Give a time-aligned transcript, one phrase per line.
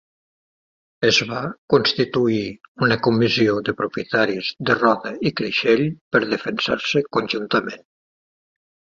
[1.07, 1.41] Es va
[1.73, 2.39] constituir
[2.87, 5.83] una comissió de propietaris de Roda i Creixell
[6.17, 7.85] per defensar-se conjuntament.